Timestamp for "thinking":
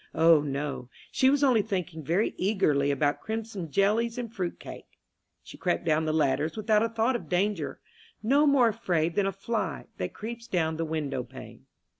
1.61-2.03